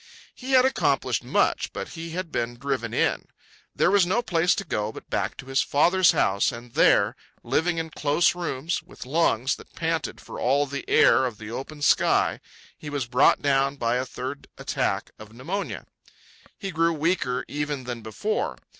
He 0.33 0.53
had 0.53 0.65
accomplished 0.65 1.23
much, 1.23 1.71
but 1.73 1.89
he 1.89 2.09
had 2.09 2.31
been 2.31 2.57
driven 2.57 2.91
in. 2.91 3.27
There 3.75 3.91
was 3.91 4.03
no 4.03 4.23
place 4.23 4.55
to 4.55 4.63
go 4.65 4.91
but 4.91 5.11
back 5.11 5.37
to 5.37 5.45
his 5.45 5.61
father's 5.61 6.11
house, 6.11 6.51
and 6.51 6.73
there, 6.73 7.15
living 7.43 7.77
in 7.77 7.91
close 7.91 8.33
rooms 8.33 8.81
with 8.81 9.05
lungs 9.05 9.57
that 9.57 9.75
panted 9.75 10.19
for 10.19 10.39
all 10.39 10.65
the 10.65 10.89
air 10.89 11.27
of 11.27 11.37
the 11.37 11.51
open 11.51 11.83
sky, 11.83 12.39
he 12.75 12.89
was 12.89 13.05
brought 13.05 13.43
down 13.43 13.75
by 13.75 13.97
a 13.97 14.03
third 14.07 14.47
attack 14.57 15.11
of 15.19 15.33
pneumonia. 15.33 15.85
He 16.57 16.71
grew 16.71 16.93
weaker 16.93 17.45
even 17.47 17.83
than 17.83 18.01
before. 18.01 18.57